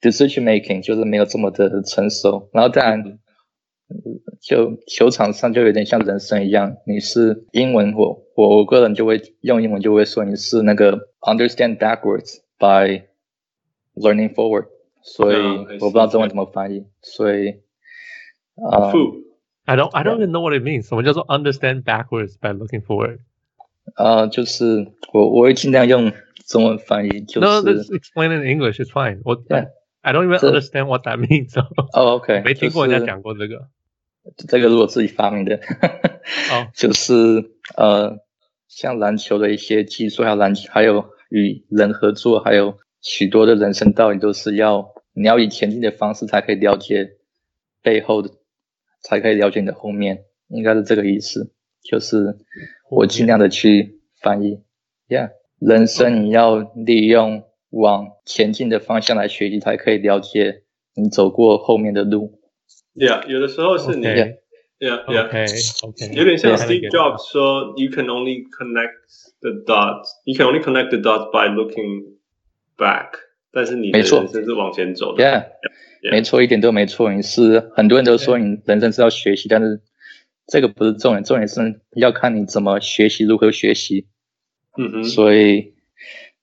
[0.00, 2.48] decision making 就是没有这么的成熟。
[2.52, 3.18] 然后，当然。
[4.42, 13.07] 就球场上就有点像人生一样，你是英文，我我我个人就会用英文就会说你是那个 understand backwards by
[13.97, 14.67] learning forward，
[15.01, 15.35] 所以
[15.79, 17.61] 我不知道中文怎么翻译，所以
[18.55, 23.19] 啊、uh,，I don't I don't even know what it means，什么叫做 understand backwards by looking forward？
[23.95, 26.11] 啊、uh,，就是我我会尽量用
[26.47, 29.21] 中文翻译，就是 No, let's explain in English, it's fine.
[29.23, 29.69] 我 yeah,
[30.01, 31.53] I don't even understand what that means.
[31.93, 33.67] 哦，OK，没听过人家讲过这个。
[34.37, 38.19] 就是这个是我自己发明的，哦，就是呃，
[38.69, 47.16] 像篮球的一些技术，还有篮球，还有与人合作，还有 许多的人生道理，都是要你要以前进的方式才可以了解
[47.82, 48.30] 背后的，
[49.02, 51.52] 才可以了解你的后面，应该是这个意思。
[51.82, 52.36] 就是
[52.90, 54.60] 我尽量的去翻译
[55.08, 62.40] ，Yeah，人生你要利用往前进的方向来学习，才可以了解你走过后面的路。
[62.94, 64.38] Yeah，，有的时候是你，okay.
[64.80, 65.26] Yeah, yeah.
[65.26, 65.46] OK
[65.86, 68.98] OK，有点像 Steve Jobs 说，You can only connect
[69.40, 70.08] the dots.
[70.24, 72.17] You can only connect the dots by looking
[72.78, 73.10] back.
[73.52, 75.22] 但是你没错人生是往前走的。
[75.22, 75.44] Yeah，,
[76.02, 76.12] yeah.
[76.12, 77.12] 没错，一点都没错。
[77.12, 79.82] 你是很多人都说你人生是要学习，但是
[80.46, 84.06] 这个不是重点，重点是要看你怎么学习，如何学习。
[84.78, 85.04] 嗯哼。
[85.04, 85.74] 所以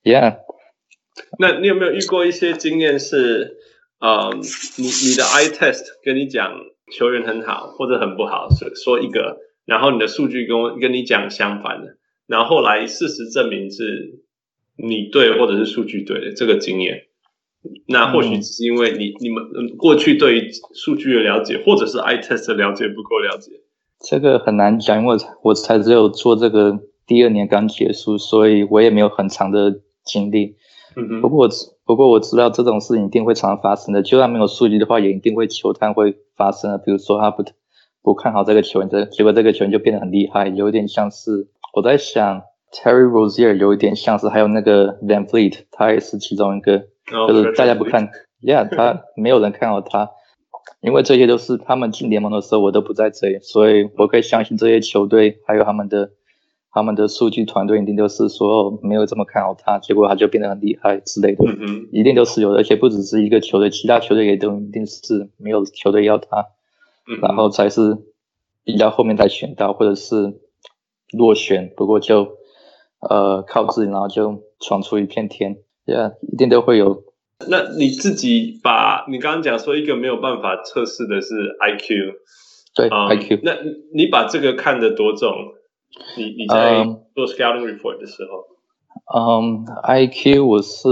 [0.03, 0.39] ，Yeah。
[1.39, 3.57] 那你有没有遇过一些经验是，
[3.99, 6.53] 呃，你你的 eye test 跟你讲？
[6.95, 14.19] 球员很好或者很不好，说说一个，然后你的数据跟我跟你讲相反的，然后后来事实证明是
[14.77, 17.03] 你对或者是数据对的这个经验，
[17.87, 19.43] 那或许只是因为你、嗯、你们
[19.77, 23.51] 过去对于数据的了解，或者是 eye test 的了解不够了解。
[23.99, 30.57] 这个很难讲，因为我才只有做这个第二年刚结束，所以我也没有很长的经历。
[30.95, 31.49] 嗯哼，不过我
[31.85, 36.77] 不过我知道这种事情一定会常常发生的，就算没有数据的话，也一定会球探会发生的。
[36.77, 37.43] 比如说他不
[38.01, 46.87] 不看好这个球员，这结果这个球员就变得很厉害，有点像是我在想 Terry Rozier 有一点像是，还有那个 Van Fleet，他也是其中一个，
[47.27, 48.09] 就是大家不看
[48.41, 50.11] ，Yeah， 他没有人看好他，
[50.81, 56.11] 因为这些都是他们进联盟的时候我都不在这里，所以我可以相信这些球队还有他们的。
[56.77, 61.45] 他们的数据团队一定都是说没有这么看好他，结果他就变得很厉害之类的，
[61.89, 66.47] 一定都是有的，而且不只是一个球队，其他球队也都一定是没有球队要他，
[67.07, 67.97] 嗯，然后才是
[68.65, 70.41] 比较后面才选到或者是
[71.13, 72.35] 落选，不过就
[72.99, 77.03] 呃靠自己，然后就闯出一片天，Yeah，一定都会有。
[77.49, 82.13] 那你自己把你刚刚讲说一个没有办法测试的是 IQ，
[82.73, 83.57] 对、um, IQ，那
[83.93, 85.31] 你把这个看得多重？
[86.17, 88.45] 你你在做 scouting report 的时候，
[89.13, 90.89] 嗯、um,，IQ 我是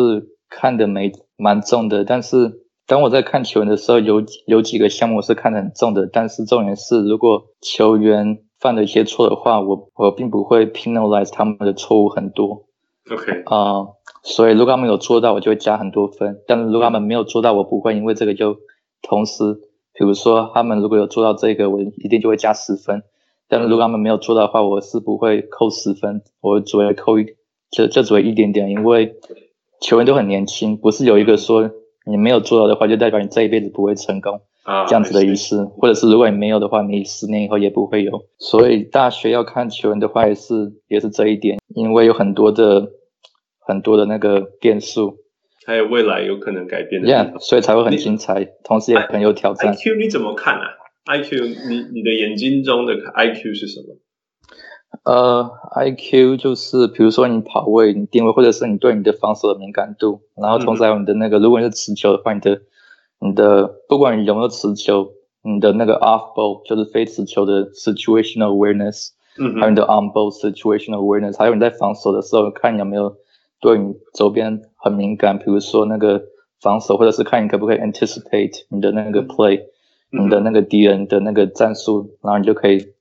[0.49, 12.63] 看的没蛮重的，但是当我在看球员的时候，有有几个项目是看得很重的，但是重点是如果球员犯了一些错的话，我我并不会 penalize 他们的错误很多。
[13.11, 13.87] OK，啊、uh,，
[14.23, 18.55] 所以如果他们有做到，我就会加很多分；但是如果他们没有做到，我不会因为这个就
[19.01, 19.55] 同时，
[19.93, 23.03] 比如说他们如果有做到这个，我一定就会加十分。
[23.49, 27.25] 但是如果他们没有做到的话，我是不会扣十分，我只会扣一，
[27.69, 29.17] 就就只会一点点，因为
[29.81, 31.69] 球员都很年轻，不是有一个说
[32.05, 34.39] 你没有做到的话，就代表你这一辈子不会成功，啊，
[34.87, 38.25] 这样子的意思，或者是如果你没有的话，你十年以后也不会有。
[38.37, 42.87] 所以大学要看球员的话，也是也是这一点，因为有很多的
[43.59, 45.17] 很多的那个变数，
[45.65, 49.73] 还有未来有可能改变的，Yeah，所以才会很精彩，同时也很有挑战。
[49.73, 50.61] IQ 你怎么看啊
[51.05, 53.97] ？IQ，你你的眼睛中的 IQ 是什么？
[55.03, 62.61] 呃，IQ 就是比如说你跑位、你定位，或者是你对你的防守的敏感度，然后同时还有你的那个，嗯、如果你是持球的话，你的
[63.23, 69.09] 你的不管你有没有持球，你的那个 off ball 就是非持球的 situational awareness，
[69.39, 73.15] 嗯，还有你的 on ball situational awareness，还有你在防守的时候看你有没有
[73.61, 76.21] 对你周边很敏感，比如说那个
[76.59, 79.63] 防守，或者是看你可不可以 anticipate 你的那个 play。
[80.15, 82.93] 你的那个敌人的那个战术，然后你就可以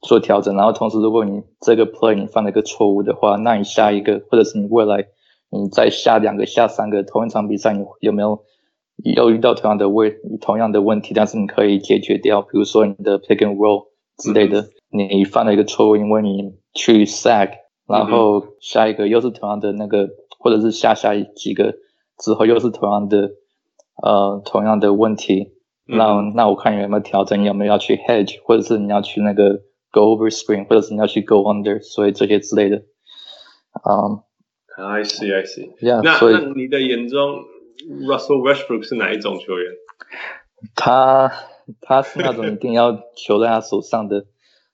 [0.00, 0.56] 做调整。
[0.56, 5.04] 然后同时，如果你这个 play 你犯了一个错误的话，那你下一个或者是你未来
[5.50, 8.42] 你再下两个、下三个同一场比赛，你有没有
[9.02, 11.12] 又遇到同样的问同样的问题？
[11.14, 13.86] 但是你可以解决掉，比如说你的 pick and roll
[14.18, 17.50] 之类的，你犯了一个错误，因为你去 sack，
[17.88, 21.74] 然后下一个又是同样的那个，或者是下下几个
[22.18, 23.32] 之后又是同样的
[24.02, 25.52] 呃同样的问题。
[25.86, 32.76] 那那我看你有没有调整，你有没有要去 hedge，或者是你要去那个 go over screen，或者是你要去 go under，所以这些之类的。
[33.84, 34.22] 嗯、
[34.78, 35.68] um,，I see, I see.
[35.80, 37.44] Yeah, 那所以那你的眼中
[38.06, 39.72] ，Russell Westbrook 是哪一种球员？
[40.74, 41.32] 他
[41.80, 44.26] 他是那种一定要球在他手上的。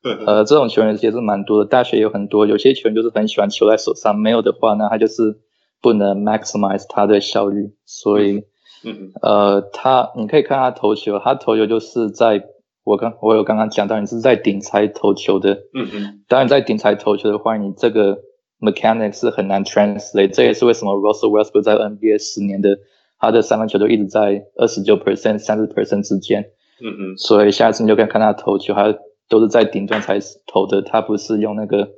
[0.27, 5.39] 呃，这种球员其实蛮多的，大学有很多，有些球员就是很喜欢球在手上，没有的话，那他就是
[5.83, 8.45] 不能 maximize 他的效率，所以。
[8.83, 12.43] 嗯，呃，他你可以看他投球，他投球就是在
[12.83, 15.53] 我刚我有刚刚讲到，你是在顶才投球的。
[15.75, 18.21] 嗯嗯，当然在顶才投球的话，你这个
[18.59, 20.31] mechanic 是很难 translate。
[20.31, 22.79] 这也是为什么 Russell Westbrook 在 NBA 十年的
[23.21, 26.51] 他的三分球都一直在二十九 percent、三十 percent 之间。
[26.83, 31.91] 嗯嗯，所以下一次你就可以看他投球，他都是在顶端才投的，他不是用那个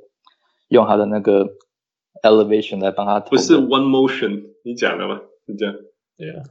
[0.67, 1.47] 用他的那个
[2.21, 3.29] elevation 来帮他投。
[3.29, 5.21] 不是 one motion，你讲了吗？
[5.47, 5.73] 是这样。
[6.17, 6.43] 对啊。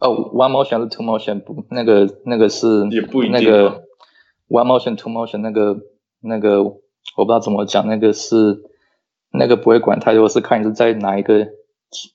[0.00, 3.32] 哦、oh,，one motion 是 two motion，不，那个那个是也不一定。
[3.32, 3.84] 那个
[4.48, 5.78] one motion two motion 那个
[6.20, 8.62] 那个我不知道怎么讲，那个是
[9.32, 11.46] 那个不会管太多，是看你是在哪一个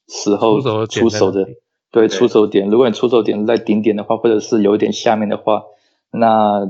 [0.07, 1.47] 时候出手，出手的。
[1.91, 2.69] 对，出手点。
[2.69, 5.63] 如果你出手点是在顶点的话，或者是有一点下面的话，
[6.11, 6.69] 那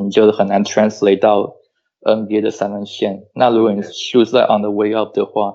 [0.00, 1.54] 你就很难 translate 到
[2.00, 3.24] NBA 的三分线。
[3.34, 5.54] 那如果你 shoot 在 on the way up 的话，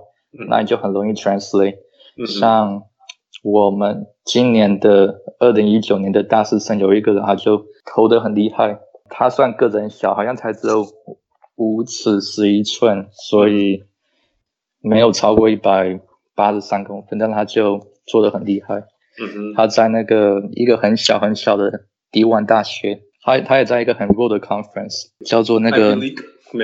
[0.49, 1.77] 那你就很容易 translate。
[2.27, 2.83] 像
[3.43, 8.79] 我们今年的二零一九年的大四生有一个人，他就投得很厉害。
[9.09, 10.85] 他算个子很小，好像才只有
[11.55, 13.85] 五尺十一寸，所以
[14.81, 15.99] 没有超过一百
[16.35, 18.83] 八十三公分，但他就做得很厉害。
[19.19, 26.07] 嗯，他在那个一个很小很小的 D1 大学，他他也在一个很弱的 conference，叫做那个没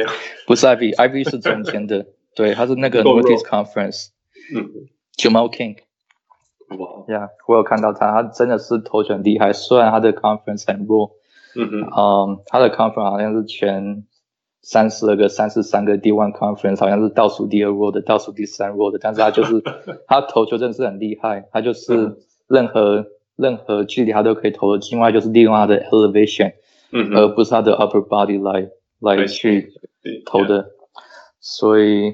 [0.02, 0.08] 有，
[0.48, 4.08] 不是 Ivy，Ivy 是中间的，对，他是那个 Northeast Conference。
[4.56, 4.70] 嗯
[5.18, 5.78] ，Jamal King。
[6.78, 11.12] 哇，呀，我有看到他，他真的是投球很厉害，虽然他的 conference 很弱。
[11.56, 14.06] 嗯哼，嗯，他的 conference 好像是全
[14.62, 19.62] 三十二个、三十三个 D1 conference，好像是倒数第二弱的，倒数第三弱的，但是他就是
[20.08, 22.18] 他投球真的是很厉害，他就是。
[22.48, 26.54] 任何任何距离他都可以投的，另外就是利用他的 elevation，
[26.92, 29.72] 嗯，而不是他的 upper body 来来去
[30.26, 30.72] 投的。
[31.40, 32.14] 所以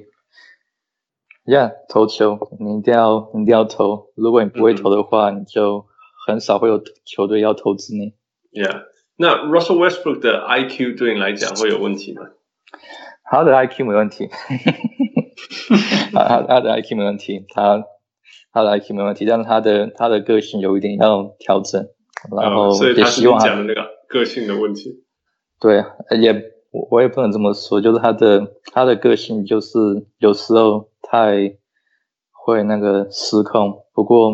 [1.46, 5.86] ，yeah，投球你一定要你一定要投，如果你不会投的话，你就
[6.26, 8.14] 很少会有球队要投资你。
[8.52, 8.86] Yeah，
[9.18, 12.24] 那 Russell Westbrook 的 IQ 对你来讲会有问题吗？
[13.24, 14.30] 他的 IQ 没问题，
[16.14, 17.84] 他他的 IQ 没问题，他。
[18.52, 21.88] 他的 IQ 没问题，但是他的他的个性有一点要调整，
[22.36, 25.04] 然后也希望讲的那个个性的问题。
[25.60, 25.84] 对，
[26.20, 26.34] 也
[26.72, 29.78] 我我也不能这么说，就是他的他的个性就是
[30.18, 31.58] 有时候太
[32.32, 33.84] 会那个失控。
[33.94, 34.32] 不过.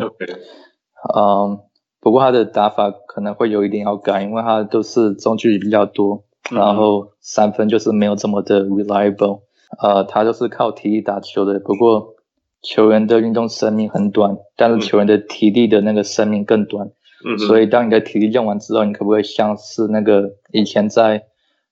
[1.14, 1.60] 嗯，
[2.00, 9.42] 不过他的打法可能会有一点要改，因为他都是中距离比较多，然后三分就是没有这么的 reliable。
[9.82, 12.15] 呃，他就是靠体力打球的，不过。
[12.62, 16.90] 球员的运动生命很短，但是球员的体力的那个生命更短。
[17.24, 21.24] 嗯，所以当你的体力用完之后，你可不可以像是那个以前在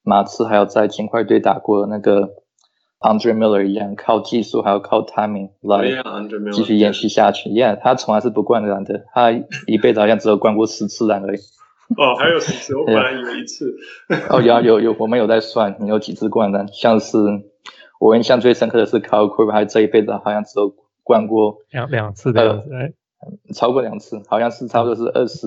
[0.02, 2.30] 马刺还有在金块队打过的那个
[3.00, 6.02] Andre Miller 一样，靠技术还有靠 timing 来
[6.52, 9.32] 继续延续下去？Yeah，他从来是不灌篮的，他
[9.66, 11.38] 一辈子好像只有灌过十次篮而已。
[11.98, 12.76] 哦，还有十次？
[12.76, 13.76] 我本来以为一次。
[14.30, 17.18] 哦，有有有，我们有在算你有几次灌篮，像是
[18.00, 20.74] 我印象最深刻的是 Kyle Korver，他这一辈子好像只有。
[21.06, 25.46] 灌过两两次的样子，呃，超过两次，好像是差不多是二十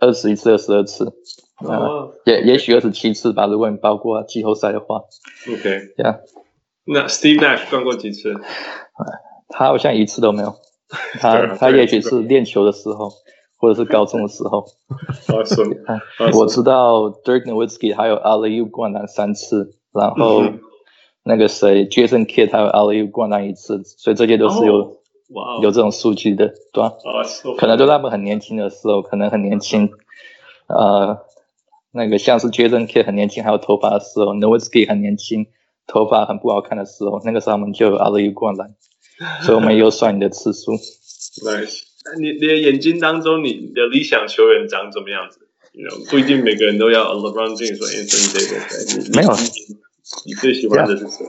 [0.00, 1.12] 二十一次、二十二次，
[2.24, 5.02] 也也许二十七次吧，如果你包括季后赛的话。
[5.46, 5.92] OK。
[6.86, 8.32] 那 Steve Nash 灌过几次？
[9.50, 10.54] 他好像一次都没有。
[11.20, 13.10] 他他也许是练球的时候，
[13.58, 14.64] 或者是高中的时候。
[16.32, 20.44] 我知道 Dirk Nowitzki 还有 Alley-oop 灌篮三次，然后。
[20.44, 20.58] 嗯
[21.24, 24.96] 那个谁，Jason Kidd 他有 alley-oop 灌篮一次，所以这些都是有、oh,
[25.28, 25.62] wow.
[25.62, 29.90] 有这种数据的，对吧？Oh, so 可能就他们很年轻的时候，可能很年轻，
[30.66, 31.18] 呃，
[31.92, 35.46] 那个像是 Jason Kidd 很年轻还有头发的时候，Nowitzki 很年轻，
[35.86, 38.74] 头发很不好看的时候，那个时候他们就有 alley-oop 灌篮，
[39.42, 40.72] 所以我们也有算你的次数。
[41.46, 41.82] Nice，
[42.20, 49.30] 你你的眼睛当中，你的理想球员长怎么样子？You know, 不一定每个人都要 LeBron James 或 Anthony Davis，没有。
[50.26, 51.26] 你最喜欢的是谁.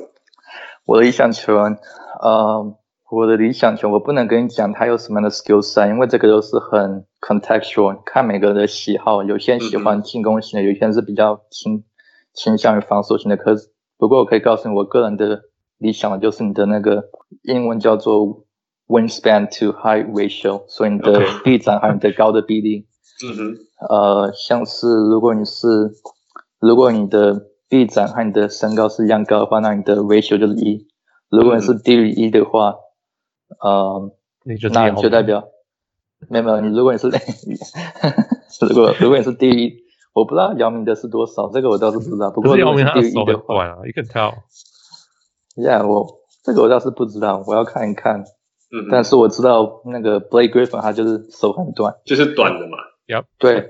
[0.85, 1.77] 我的理想球员，
[2.21, 2.75] 呃，
[3.09, 9.23] 我的理想球，我不能跟你讲他有什么样的 skill set，因为这个都是很 contextual，看每个人的喜好。
[9.23, 11.83] 有些人喜欢进攻型的，有些人是比较倾
[12.33, 13.37] 倾向于防守型的。
[13.37, 15.43] 可是，不过我可以告诉你，我个人的
[15.77, 17.05] 理想的就是你的那个
[17.43, 18.45] 英文叫做
[18.87, 22.87] wingspan to height ratio，所以你的臂展还有你的高的臂力。
[23.25, 23.55] 嗯哼。
[23.89, 25.67] 呃，像是如果你是，
[26.59, 30.87] 如果你的臂展和你的身高是一样高的话，那你的 ratio 就是一。
[31.27, 32.75] 如果你是低于一的话，
[33.65, 34.11] 嗯、呃，
[34.45, 35.47] 那就代表
[36.29, 36.61] 没有没有。
[36.61, 37.07] 你如果你是，
[38.69, 39.73] 如果如果你是低于，
[40.13, 42.29] 我不知道姚明的是多少，这个我倒是不知道。
[42.29, 44.31] 不过姚明低于一的话，一个跳。
[45.55, 46.05] Yeah，我
[46.43, 48.19] 这个我倒是不知道，我要看一看。
[48.71, 48.89] 嗯。
[48.91, 52.77] 但是我知道那个 Blake Griffin 他就是手很短，就是短的嘛。
[53.07, 53.23] Yep。
[53.39, 53.67] 对，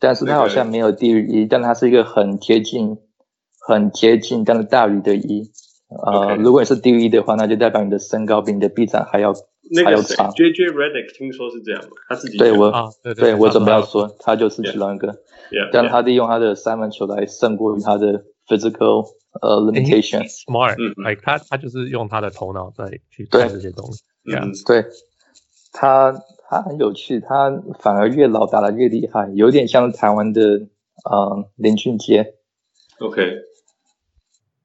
[0.00, 2.98] 但是他好像没有低于一，但他是一个很贴近。
[3.66, 5.50] 很接近，但是大于的一，
[5.88, 6.36] 呃，okay.
[6.36, 9.34] 如果你是低于一的话，那就代表你的身高比你的臂展还要、
[9.72, 10.30] 那个、还要长。
[10.30, 15.66] JJ Redick 听说是这样的，他自己对我，啊、对，对，对我准备要说，他就是其中一个，yeah.
[15.66, 15.70] Yeah.
[15.72, 19.08] 但他利用他的三分球来胜过于他的 physical
[19.42, 20.22] 呃、uh, limitation。
[20.28, 24.04] Smart，、嗯、like 他他就是用他的头脑在去看这些东西。
[24.24, 24.66] 对，yeah.
[24.66, 24.84] 对
[25.72, 26.14] 他
[26.48, 30.68] 他很有趣，他反而越老打得越厉害，有点像台湾的
[31.10, 32.34] 呃林俊杰。
[33.00, 33.40] OK。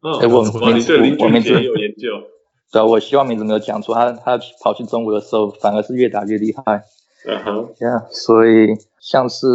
[0.02, 2.10] 哎、欸，我名字我名字有研究，
[2.72, 3.93] 对啊，我希望名字没有讲错。
[3.93, 6.84] 他他跑去中国的时候，反而是越打越厉害。
[7.28, 9.45] 嗯哼，对啊，所以像是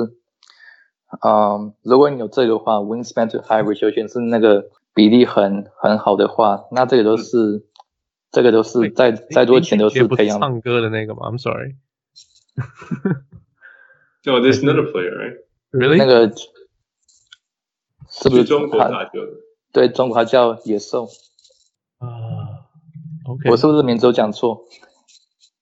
[1.24, 7.62] 嗯，如果你有这个的话，wingspan to height ratio 是那个比例很很好的话，那这个都是、嗯、
[8.30, 10.38] 这个都是再再多钱都是培养。
[10.38, 11.74] 唱歌的那个吗？I'm sorry。
[14.22, 15.38] 就 there's another player, right?
[15.72, 15.96] Really?
[15.96, 16.32] 那个
[18.08, 19.32] 是不是中国打球的？
[19.76, 21.04] 对，中国它叫野兽。
[21.98, 22.08] 啊、
[23.28, 23.50] uh,，OK。
[23.50, 24.64] 我是不是名字有讲错？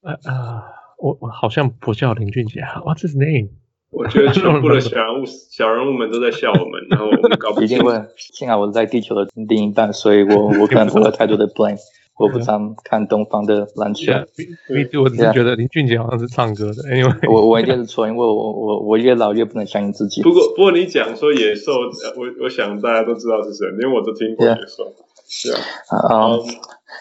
[0.03, 0.63] 啊啊，
[0.99, 2.61] 我我好像不叫林俊杰。
[2.61, 3.49] What's his name？
[3.91, 7.87] 我觉得全部的小人物小人物们都在笑我们，然后我们搞不清楚。
[8.17, 11.81] 幸好我是在地球的另一半，所以我我可能不会太多的 blame。
[12.17, 14.13] 我不常看东方的篮球。
[14.13, 16.83] Yeah, 我只是觉得林俊杰好像是唱歌的。
[16.85, 20.23] Anyway，我我一定是错，因为我我我越老越不能相信自己。
[20.23, 21.73] 不过不过你讲说野兽，
[22.17, 24.95] 我我想大家都知道是谁，因为我都听过野兽。
[25.27, 25.59] 是啊。
[25.91, 26.39] 啊。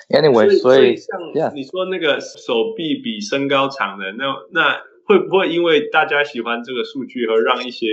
[0.09, 7.87] Anyway，所以像你说那个手臂比身高长的，那那会不会因为大家喜欢这个数据而让一些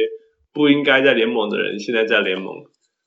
[0.54, 2.54] 不应该在联盟的人现在在联盟？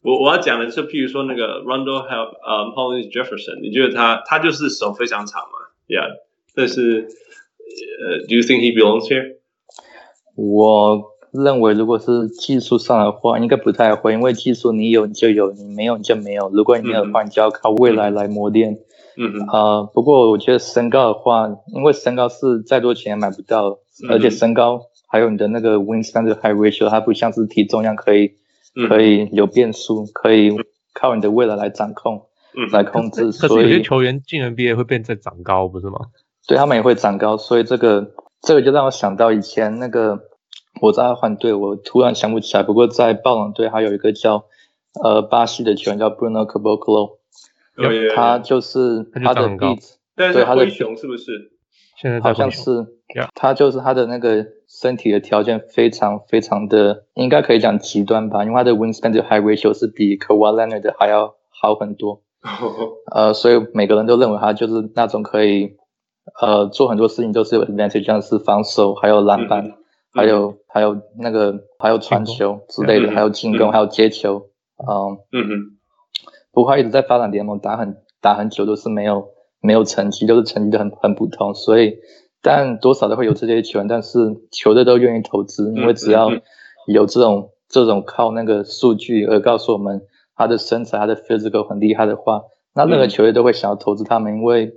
[0.04, 6.20] 我我要讲的是，譬如说那个 Rondo 还有呃 Hollis Jefferson，你觉得他他就是手非常长嘛？Yeah，
[6.54, 7.08] 但是
[8.02, 9.38] 呃、uh,，Do you think he belongs here？
[10.36, 11.02] 我
[11.32, 16.50] 认为如果是技术上的话，应该不太会，因为技术你有你就有，你没有你就没有。
[16.50, 18.74] 如果你没有的话，你就要靠未来来磨练。
[19.16, 19.48] 嗯嗯。
[19.48, 28.34] 呃，不过我觉得身高的话，因为身高是再多钱也买不到，嗯、而且身高还有你的那个 wingspan 的 height ratio，它不像是体重一样可以。
[28.88, 30.52] 可以有变数，可以
[30.94, 33.32] 靠你的未来来掌控，嗯、来控制。
[33.32, 36.00] 可是有些球员进 NBA 会变再长高，不是吗？
[36.48, 38.12] 对，他们也会长高，所以这个
[38.42, 40.20] 这个就让我想到以前那个
[40.82, 42.64] 我在换队，我突然想不起来。
[42.64, 44.46] 不过在暴龙队还有一个叫
[45.02, 47.18] 呃巴西的球员叫 Bruno Caboclo，
[48.16, 51.52] 他就是他的弟子，对他的熊是不是？
[52.02, 52.88] 现在好像是。
[53.36, 54.44] 他就是他的那个
[54.84, 62.22] 身体的条件非常非常的，应该可以讲极端吧，因为他的 wingspan to height ratio 是比 Kawhi Leonard 的还要好很多。
[63.10, 65.78] 呃，所以每个人都认为他就是那种可以，
[66.42, 69.74] 呃，做很多事情都是有 advantage，像是防守，还有篮板，嗯、
[70.14, 74.48] 还有还有那个还有传球之类的，嗯、还有进攻，嗯、还有接球。
[74.76, 75.80] 呃、嗯嗯。
[76.52, 79.30] 不过他一直在发展联盟，打很打很久都是没有
[79.62, 81.96] 没有成绩，都是成绩都很很普通，所以。
[82.44, 84.20] 但多少都会有这些球员，但是
[84.52, 86.30] 球队都愿意投资，因为只要
[86.88, 90.02] 有这种这种靠那个数据而告诉我们
[90.36, 92.42] 他的身材、他的 physical 很厉害的话，
[92.76, 94.74] 那任何球队都会想要投资他们，因为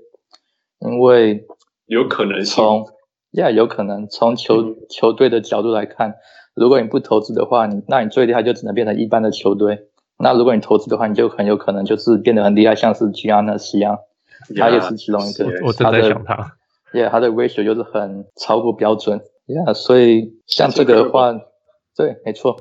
[0.79, 1.45] 因为
[1.87, 2.87] 有可能从
[3.33, 6.14] 呀有可能从球球队的角度来看，
[6.55, 9.89] 如果你不投资的话，你那你最厉害就只能变成一般的球队。
[10.19, 13.99] 那如果你投资的话，你就很有可能就是变得很厉害，像是 Giannis 一样，
[14.57, 15.47] 他也是其中一个。
[15.67, 16.53] 我正在想他。
[16.97, 19.21] Yeah，它的 ratio 就是很超过标准。
[19.47, 21.35] Yeah，所以像这个的话，
[21.95, 22.57] 对，没错。